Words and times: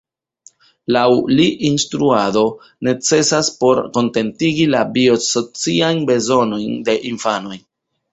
Laŭ 0.95 1.01
li 1.39 1.43
instruado 1.67 2.41
necesas 2.87 3.49
por 3.59 3.81
kontentigi 3.97 4.65
la 4.77 4.81
'bio-sociajn 4.95 6.01
bezonojn' 6.11 6.81
de 6.89 6.97
infanoj. 7.13 7.59